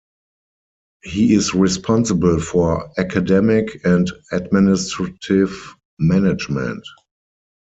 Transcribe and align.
He 1.03 1.35
is 1.35 1.53
responsible 1.53 2.39
for 2.39 2.89
academic 2.99 3.85
and 3.85 4.11
administrative 4.31 5.75
management. 5.99 6.83